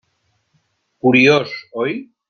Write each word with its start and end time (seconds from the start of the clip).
Curiós, 1.01 1.55
oi? 1.85 1.95